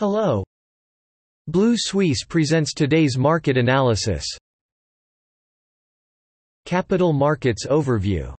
Hello. 0.00 0.42
Blue 1.46 1.74
Suisse 1.76 2.24
presents 2.24 2.72
today's 2.72 3.18
market 3.18 3.58
analysis. 3.58 4.24
Capital 6.64 7.12
Markets 7.12 7.66
Overview 7.66 8.34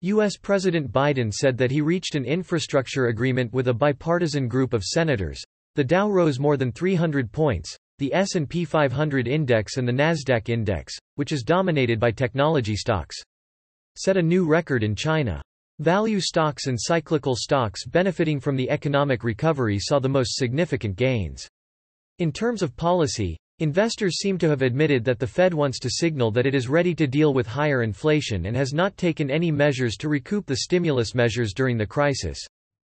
U.S. 0.00 0.38
President 0.38 0.90
Biden 0.90 1.30
said 1.30 1.58
that 1.58 1.70
he 1.70 1.82
reached 1.82 2.14
an 2.14 2.24
infrastructure 2.24 3.08
agreement 3.08 3.52
with 3.52 3.68
a 3.68 3.74
bipartisan 3.74 4.48
group 4.48 4.72
of 4.72 4.82
senators. 4.82 5.42
The 5.74 5.84
Dow 5.84 6.08
rose 6.08 6.40
more 6.40 6.56
than 6.56 6.72
300 6.72 7.30
points, 7.30 7.76
the 7.98 8.14
S&P 8.14 8.64
500 8.64 9.28
index 9.28 9.76
and 9.76 9.86
the 9.86 9.92
Nasdaq 9.92 10.48
index, 10.48 10.94
which 11.16 11.32
is 11.32 11.42
dominated 11.42 12.00
by 12.00 12.12
technology 12.12 12.76
stocks, 12.76 13.16
set 13.94 14.16
a 14.16 14.22
new 14.22 14.46
record 14.46 14.82
in 14.82 14.96
China. 14.96 15.42
Value 15.80 16.20
stocks 16.20 16.68
and 16.68 16.78
cyclical 16.80 17.34
stocks 17.34 17.84
benefiting 17.84 18.38
from 18.38 18.54
the 18.54 18.70
economic 18.70 19.24
recovery 19.24 19.76
saw 19.80 19.98
the 19.98 20.08
most 20.08 20.36
significant 20.36 20.94
gains. 20.94 21.48
In 22.20 22.30
terms 22.30 22.62
of 22.62 22.76
policy, 22.76 23.36
investors 23.58 24.20
seem 24.20 24.38
to 24.38 24.48
have 24.48 24.62
admitted 24.62 25.04
that 25.04 25.18
the 25.18 25.26
Fed 25.26 25.52
wants 25.52 25.80
to 25.80 25.90
signal 25.90 26.30
that 26.30 26.46
it 26.46 26.54
is 26.54 26.68
ready 26.68 26.94
to 26.94 27.08
deal 27.08 27.34
with 27.34 27.48
higher 27.48 27.82
inflation 27.82 28.46
and 28.46 28.56
has 28.56 28.72
not 28.72 28.96
taken 28.96 29.32
any 29.32 29.50
measures 29.50 29.96
to 29.96 30.08
recoup 30.08 30.46
the 30.46 30.58
stimulus 30.58 31.12
measures 31.12 31.52
during 31.52 31.76
the 31.76 31.84
crisis. 31.84 32.38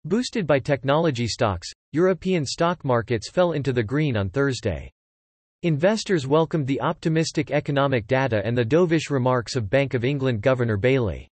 Boosted 0.04 0.46
by 0.46 0.60
technology 0.60 1.28
stocks, 1.28 1.72
European 1.94 2.46
stock 2.46 2.84
markets 2.84 3.30
fell 3.30 3.54
into 3.54 3.72
the 3.72 3.84
green 3.84 4.18
on 4.18 4.30
Thursday. 4.30 4.92
Investors 5.64 6.28
welcomed 6.28 6.68
the 6.68 6.82
optimistic 6.82 7.52
economic 7.52 8.06
data 8.06 8.42
and 8.44 8.58
the 8.58 8.66
dovish 8.66 9.10
remarks 9.10 9.56
of 9.56 9.70
Bank 9.70 9.94
of 9.94 10.04
England 10.04 10.42
Governor 10.42 10.76
Bailey. 10.76 11.30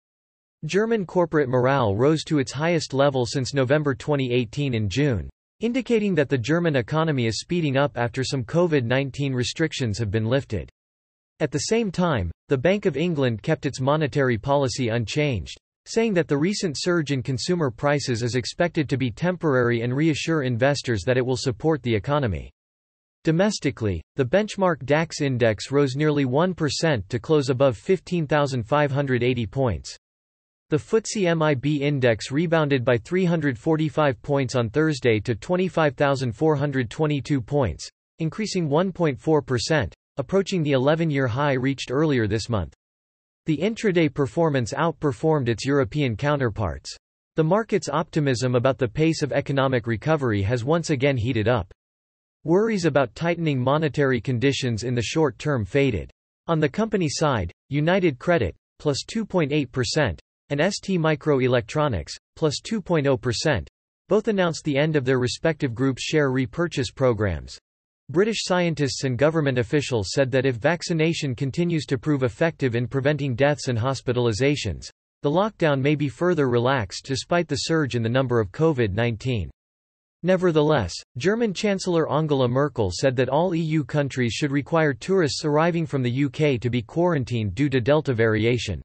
German 0.64 1.06
corporate 1.06 1.48
morale 1.48 1.94
rose 1.94 2.24
to 2.24 2.40
its 2.40 2.50
highest 2.50 2.92
level 2.92 3.24
since 3.24 3.54
November 3.54 3.94
2018 3.94 4.74
in 4.74 4.88
June, 4.88 5.30
indicating 5.60 6.16
that 6.16 6.28
the 6.28 6.36
German 6.36 6.74
economy 6.74 7.26
is 7.26 7.38
speeding 7.38 7.76
up 7.76 7.96
after 7.96 8.24
some 8.24 8.42
COVID-19 8.42 9.32
restrictions 9.34 9.98
have 9.98 10.10
been 10.10 10.24
lifted. 10.24 10.68
At 11.38 11.52
the 11.52 11.60
same 11.60 11.92
time, 11.92 12.32
the 12.48 12.58
Bank 12.58 12.86
of 12.86 12.96
England 12.96 13.40
kept 13.40 13.66
its 13.66 13.80
monetary 13.80 14.36
policy 14.36 14.88
unchanged, 14.88 15.56
saying 15.86 16.12
that 16.14 16.26
the 16.26 16.36
recent 16.36 16.74
surge 16.76 17.12
in 17.12 17.22
consumer 17.22 17.70
prices 17.70 18.24
is 18.24 18.34
expected 18.34 18.88
to 18.88 18.96
be 18.96 19.12
temporary 19.12 19.82
and 19.82 19.94
reassure 19.94 20.42
investors 20.42 21.04
that 21.04 21.16
it 21.16 21.24
will 21.24 21.36
support 21.36 21.84
the 21.84 21.94
economy. 21.94 22.50
Domestically, 23.22 24.02
the 24.16 24.24
benchmark 24.24 24.84
DAX 24.84 25.20
index 25.20 25.70
rose 25.70 25.94
nearly 25.94 26.24
1% 26.24 27.06
to 27.06 27.18
close 27.20 27.48
above 27.48 27.76
15,580 27.76 29.46
points. 29.46 29.96
The 30.70 30.76
FTSE 30.76 31.34
MIB 31.34 31.80
index 31.80 32.30
rebounded 32.30 32.84
by 32.84 32.98
345 32.98 34.20
points 34.20 34.54
on 34.54 34.68
Thursday 34.68 35.18
to 35.20 35.34
25,422 35.34 37.40
points, 37.40 37.90
increasing 38.18 38.68
1.4%, 38.68 39.92
approaching 40.18 40.62
the 40.62 40.72
11-year 40.72 41.26
high 41.26 41.54
reached 41.54 41.90
earlier 41.90 42.26
this 42.26 42.50
month. 42.50 42.74
The 43.46 43.56
intraday 43.56 44.12
performance 44.12 44.74
outperformed 44.74 45.48
its 45.48 45.64
European 45.64 46.18
counterparts. 46.18 46.94
The 47.36 47.44
market's 47.44 47.88
optimism 47.88 48.54
about 48.54 48.76
the 48.76 48.88
pace 48.88 49.22
of 49.22 49.32
economic 49.32 49.86
recovery 49.86 50.42
has 50.42 50.64
once 50.64 50.90
again 50.90 51.16
heated 51.16 51.48
up. 51.48 51.72
Worries 52.44 52.84
about 52.84 53.14
tightening 53.14 53.58
monetary 53.58 54.20
conditions 54.20 54.84
in 54.84 54.94
the 54.94 55.00
short 55.00 55.38
term 55.38 55.64
faded. 55.64 56.10
On 56.46 56.60
the 56.60 56.68
company 56.68 57.08
side, 57.08 57.50
United 57.70 58.18
Credit, 58.18 58.54
plus 58.78 58.98
2.8%, 59.10 60.18
and 60.50 60.60
ST 60.60 61.00
Microelectronics, 61.00 62.12
plus 62.36 62.60
2.0%, 62.60 63.66
both 64.08 64.28
announced 64.28 64.64
the 64.64 64.78
end 64.78 64.96
of 64.96 65.04
their 65.04 65.18
respective 65.18 65.74
groups' 65.74 66.02
share 66.02 66.30
repurchase 66.30 66.90
programs. 66.90 67.58
British 68.10 68.44
scientists 68.44 69.04
and 69.04 69.18
government 69.18 69.58
officials 69.58 70.12
said 70.12 70.30
that 70.30 70.46
if 70.46 70.56
vaccination 70.56 71.34
continues 71.34 71.84
to 71.84 71.98
prove 71.98 72.22
effective 72.22 72.74
in 72.74 72.86
preventing 72.86 73.34
deaths 73.34 73.68
and 73.68 73.78
hospitalizations, 73.78 74.88
the 75.22 75.30
lockdown 75.30 75.80
may 75.80 75.94
be 75.94 76.08
further 76.08 76.48
relaxed 76.48 77.04
despite 77.04 77.48
the 77.48 77.56
surge 77.56 77.96
in 77.96 78.02
the 78.02 78.08
number 78.08 78.40
of 78.40 78.50
COVID-19. 78.50 79.50
Nevertheless, 80.22 80.94
German 81.16 81.52
Chancellor 81.52 82.10
Angela 82.10 82.48
Merkel 82.48 82.90
said 82.92 83.14
that 83.16 83.28
all 83.28 83.54
EU 83.54 83.84
countries 83.84 84.32
should 84.32 84.50
require 84.50 84.94
tourists 84.94 85.44
arriving 85.44 85.84
from 85.84 86.02
the 86.02 86.24
UK 86.24 86.60
to 86.60 86.70
be 86.70 86.82
quarantined 86.82 87.54
due 87.54 87.68
to 87.68 87.80
Delta 87.80 88.14
variation. 88.14 88.80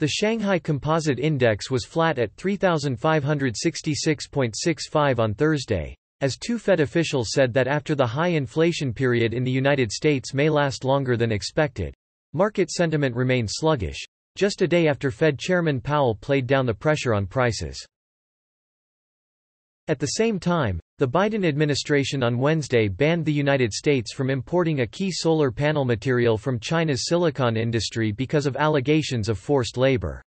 The 0.00 0.08
Shanghai 0.08 0.58
Composite 0.58 1.20
Index 1.20 1.70
was 1.70 1.84
flat 1.84 2.18
at 2.18 2.34
3,566.65 2.34 5.18
on 5.20 5.34
Thursday, 5.34 5.94
as 6.20 6.36
two 6.36 6.58
Fed 6.58 6.80
officials 6.80 7.28
said 7.32 7.54
that 7.54 7.68
after 7.68 7.94
the 7.94 8.04
high 8.04 8.30
inflation 8.30 8.92
period 8.92 9.34
in 9.34 9.44
the 9.44 9.52
United 9.52 9.92
States 9.92 10.34
may 10.34 10.50
last 10.50 10.84
longer 10.84 11.16
than 11.16 11.30
expected. 11.30 11.94
Market 12.32 12.72
sentiment 12.72 13.14
remained 13.14 13.48
sluggish, 13.48 14.04
just 14.36 14.62
a 14.62 14.66
day 14.66 14.88
after 14.88 15.12
Fed 15.12 15.38
Chairman 15.38 15.80
Powell 15.80 16.16
played 16.16 16.48
down 16.48 16.66
the 16.66 16.74
pressure 16.74 17.14
on 17.14 17.24
prices. 17.24 17.86
At 19.86 19.98
the 19.98 20.06
same 20.06 20.40
time, 20.40 20.80
the 20.96 21.06
Biden 21.06 21.46
administration 21.46 22.22
on 22.22 22.38
Wednesday 22.38 22.88
banned 22.88 23.26
the 23.26 23.32
United 23.32 23.70
States 23.70 24.14
from 24.14 24.30
importing 24.30 24.80
a 24.80 24.86
key 24.86 25.10
solar 25.10 25.50
panel 25.50 25.84
material 25.84 26.38
from 26.38 26.58
China's 26.58 27.06
silicon 27.06 27.58
industry 27.58 28.10
because 28.10 28.46
of 28.46 28.56
allegations 28.56 29.28
of 29.28 29.38
forced 29.38 29.76
labor. 29.76 30.22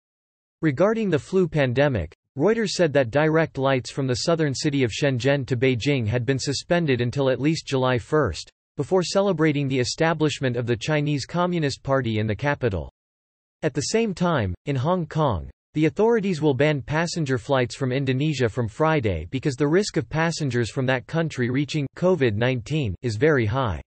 Regarding 0.63 1.11
the 1.11 1.19
flu 1.19 1.47
pandemic, 1.47 2.15
Reuters 2.39 2.71
said 2.71 2.95
that 2.95 3.11
direct 3.11 3.59
lights 3.59 3.91
from 3.91 4.07
the 4.07 4.25
southern 4.25 4.55
city 4.55 4.85
of 4.85 4.91
Shenzhen 4.91 5.45
to 5.47 5.55
Beijing 5.55 6.07
had 6.07 6.25
been 6.25 6.39
suspended 6.39 7.03
until 7.03 7.29
at 7.29 7.39
least 7.39 7.67
July 7.67 7.99
1, 7.99 8.33
before 8.79 9.03
celebrating 9.03 9.69
the 9.69 9.81
establishment 9.81 10.57
of 10.57 10.67
the 10.67 10.77
Chinese 10.77 11.27
Communist 11.27 11.83
Party 11.83 12.21
in 12.21 12.27
the 12.27 12.35
capital. 12.35 12.91
At 13.63 13.75
the 13.75 13.83
same 13.83 14.15
time, 14.15 14.55
in 14.65 14.77
Hong 14.77 15.05
Kong, 15.05 15.51
the 15.75 15.87
authorities 15.87 16.43
will 16.43 16.55
ban 16.55 16.83
passenger 16.83 17.39
flights 17.39 17.75
from 17.75 17.91
Indonesia 17.93 18.49
from 18.49 18.69
Friday 18.69 19.27
because 19.31 19.57
the 19.57 19.67
risk 19.67 19.97
of 19.97 20.09
passengers 20.09 20.71
from 20.71 20.87
that 20.87 21.07
country 21.07 21.51
reaching 21.51 21.87
COVID-19 21.97 22.95
is 23.03 23.17
very 23.17 23.47
high. 23.47 23.81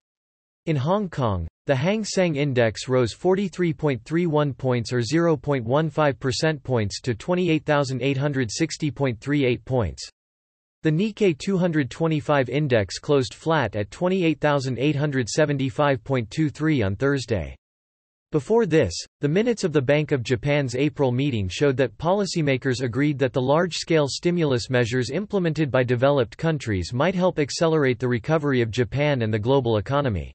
In 0.66 0.76
Hong 0.76 1.08
Kong, 1.08 1.48
the 1.66 1.76
Hang 1.76 2.04
Seng 2.04 2.36
Index 2.36 2.88
rose 2.88 3.14
43.31 3.14 4.56
points 4.56 4.92
or 4.92 5.00
0.15 5.00 6.18
percent 6.18 6.62
points 6.62 7.00
to 7.00 7.14
28,860.38 7.14 9.64
points. 9.64 10.08
The 10.82 10.92
Nikkei 10.92 11.36
225 11.36 12.48
index 12.48 12.98
closed 12.98 13.34
flat 13.34 13.74
at 13.74 13.90
28,875.23 13.90 16.86
on 16.86 16.94
Thursday. 16.94 17.56
Before 18.36 18.66
this, 18.66 18.92
the 19.22 19.30
minutes 19.30 19.64
of 19.64 19.72
the 19.72 19.80
Bank 19.80 20.12
of 20.12 20.22
Japan's 20.22 20.74
April 20.74 21.10
meeting 21.10 21.48
showed 21.48 21.74
that 21.78 21.96
policymakers 21.96 22.82
agreed 22.82 23.18
that 23.18 23.32
the 23.32 23.40
large-scale 23.40 24.08
stimulus 24.08 24.68
measures 24.68 25.08
implemented 25.08 25.70
by 25.70 25.82
developed 25.82 26.36
countries 26.36 26.92
might 26.92 27.14
help 27.14 27.38
accelerate 27.38 27.98
the 27.98 28.06
recovery 28.06 28.60
of 28.60 28.70
Japan 28.70 29.22
and 29.22 29.32
the 29.32 29.38
global 29.38 29.78
economy. 29.78 30.34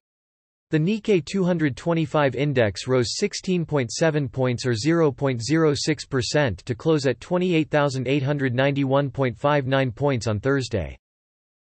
The 0.72 0.80
Nikkei 0.80 1.24
225 1.24 2.34
index 2.34 2.88
rose 2.88 3.16
16.7 3.22 4.32
points 4.32 4.66
or 4.66 4.72
0.06% 4.72 6.58
to 6.64 6.74
close 6.74 7.06
at 7.06 7.20
28,891.59 7.20 9.94
points 9.94 10.26
on 10.26 10.40
Thursday. 10.40 10.98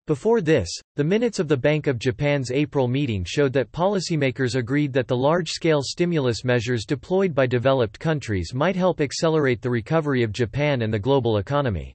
Before 0.08 0.40
this, 0.40 0.70
the 0.96 1.04
minutes 1.04 1.38
of 1.38 1.50
the 1.50 1.58
Bank 1.58 1.86
of 1.86 2.00
Japan's 2.00 2.50
April 2.50 2.88
meeting 2.88 3.26
showed 3.28 3.52
that 3.52 3.74
policymakers 3.74 4.56
agreed 4.56 4.94
that 4.94 5.06
the 5.06 5.18
large-scale 5.18 5.82
stimulus 5.84 6.46
measures 6.46 6.86
deployed 6.86 7.36
by 7.36 7.46
developed 7.46 8.00
countries 8.00 8.54
might 8.54 8.78
help 8.78 9.02
accelerate 9.02 9.62
the 9.62 9.70
recovery 9.70 10.24
of 10.24 10.32
Japan 10.32 10.84
and 10.84 10.94
the 10.94 10.98
global 10.98 11.40
economy. 11.40 11.94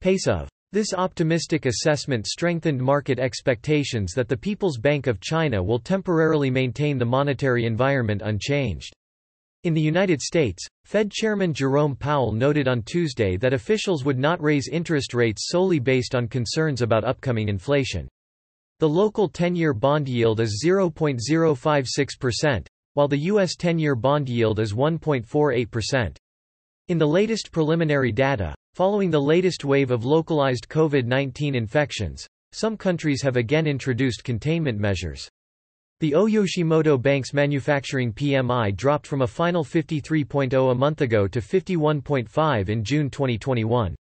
Pace 0.00 0.28
of 0.28 0.48
this 0.70 0.94
optimistic 0.94 1.66
assessment 1.66 2.28
strengthened 2.28 2.80
market 2.80 3.18
expectations 3.18 4.12
that 4.12 4.28
the 4.28 4.36
People's 4.36 4.78
Bank 4.78 5.08
of 5.08 5.18
China 5.18 5.60
will 5.60 5.80
temporarily 5.80 6.48
maintain 6.48 6.96
the 6.96 7.04
monetary 7.04 7.66
environment 7.66 8.22
unchanged. 8.24 8.94
In 9.64 9.74
the 9.74 9.80
United 9.80 10.20
States, 10.20 10.66
Fed 10.84 11.12
Chairman 11.12 11.54
Jerome 11.54 11.94
Powell 11.94 12.32
noted 12.32 12.66
on 12.66 12.82
Tuesday 12.82 13.36
that 13.36 13.52
officials 13.52 14.04
would 14.04 14.18
not 14.18 14.42
raise 14.42 14.66
interest 14.66 15.14
rates 15.14 15.46
solely 15.48 15.78
based 15.78 16.16
on 16.16 16.26
concerns 16.26 16.82
about 16.82 17.04
upcoming 17.04 17.48
inflation. 17.48 18.08
The 18.80 18.88
local 18.88 19.30
10-year 19.30 19.72
bond 19.72 20.08
yield 20.08 20.40
is 20.40 20.60
0.056%, 20.66 22.66
while 22.94 23.06
the 23.06 23.18
U.S. 23.18 23.54
10-year 23.54 23.94
bond 23.94 24.28
yield 24.28 24.58
is 24.58 24.72
1.48%. 24.72 26.16
In 26.88 26.98
the 26.98 27.06
latest 27.06 27.52
preliminary 27.52 28.10
data, 28.10 28.56
following 28.74 29.12
the 29.12 29.22
latest 29.22 29.64
wave 29.64 29.92
of 29.92 30.04
localized 30.04 30.68
COVID-19 30.68 31.54
infections, 31.54 32.26
some 32.50 32.76
countries 32.76 33.22
have 33.22 33.36
again 33.36 33.68
introduced 33.68 34.24
containment 34.24 34.80
measures. 34.80 35.28
The 36.02 36.14
Oyoshimoto 36.16 37.00
Bank's 37.00 37.32
manufacturing 37.32 38.12
PMI 38.12 38.74
dropped 38.74 39.06
from 39.06 39.22
a 39.22 39.26
final 39.28 39.64
53.0 39.64 40.72
a 40.72 40.74
month 40.74 41.00
ago 41.00 41.28
to 41.28 41.40
51.5 41.40 42.68
in 42.68 42.82
June 42.82 43.08
2021. 43.08 43.94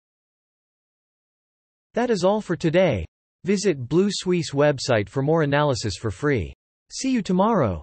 That 1.94 2.10
is 2.10 2.22
all 2.22 2.40
for 2.40 2.54
today. 2.54 3.04
Visit 3.42 3.88
Blue 3.88 4.10
Suisse 4.12 4.52
website 4.52 5.08
for 5.08 5.24
more 5.24 5.42
analysis 5.42 5.96
for 5.96 6.12
free. 6.12 6.54
See 6.92 7.10
you 7.10 7.20
tomorrow. 7.20 7.82